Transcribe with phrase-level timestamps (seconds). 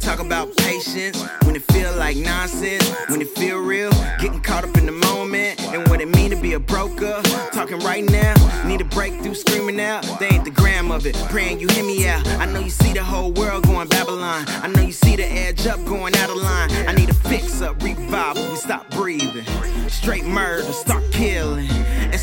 [0.00, 1.22] Talk about patience?
[1.44, 5.09] When it feel like nonsense, when it feel real, getting caught up in the moment,
[5.34, 7.20] and what it mean to be a broker.
[7.52, 8.34] Talking right now,
[8.66, 10.02] need a breakthrough, screaming out.
[10.18, 12.26] They ain't the gram of it, praying you hear me out.
[12.26, 14.44] I know you see the whole world going Babylon.
[14.48, 16.70] I know you see the edge up going out of line.
[16.88, 19.44] I need a fix up, revival, we stop breathing.
[19.88, 21.68] Straight murder, start killing,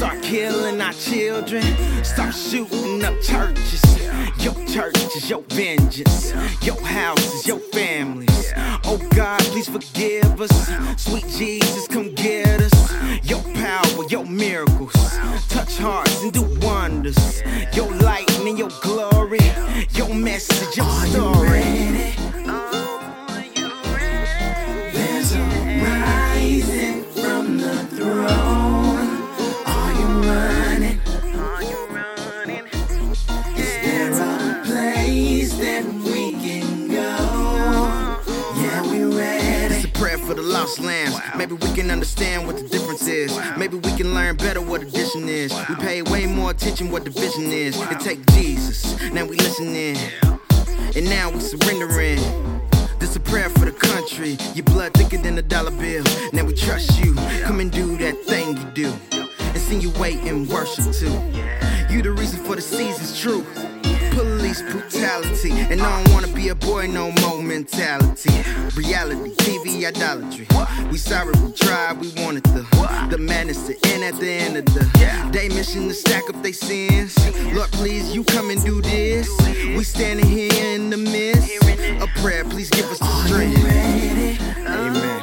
[0.00, 1.62] start killing our children.
[2.02, 3.82] Start shooting up churches.
[4.38, 6.32] Your church is your vengeance.
[6.62, 8.50] Your house is your families.
[8.84, 10.68] Oh God, please forgive us.
[10.96, 12.94] Sweet Jesus, come get us.
[13.28, 14.94] Your power, your miracles.
[15.50, 17.42] Touch hearts and do wonders.
[17.74, 19.52] Your light and your glory.
[19.92, 22.19] Your message, your story.
[40.50, 41.16] The lost lambs.
[41.36, 43.36] Maybe we can understand what the difference is.
[43.56, 45.52] Maybe we can learn better what addition is.
[45.68, 47.80] We pay way more attention what division is.
[47.80, 49.96] It take Jesus, now we listening,
[50.96, 52.20] and now we surrendering.
[52.98, 54.36] This a prayer for the country.
[54.54, 56.04] Your blood thicker than a dollar bill.
[56.32, 57.14] Now we trust you.
[57.44, 61.69] Come and do that thing you do, and sing you wait and worship too.
[61.90, 63.44] You the reason for the season's true.
[64.12, 68.30] Police brutality, and I don't wanna be a boy no more mentality.
[68.76, 70.46] Reality, TV idolatry.
[70.90, 72.62] We sorry we tried, we wanted the
[73.10, 74.84] the madness to end at the end of the
[75.32, 75.48] day.
[75.48, 77.16] Mission to stack up they sins.
[77.52, 79.28] Lord, please, you come and do this.
[79.76, 81.50] We standing here in the midst.
[82.00, 83.58] A prayer, please give us the strength.
[84.66, 85.19] Amen.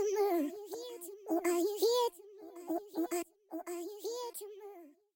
[0.00, 0.59] başını.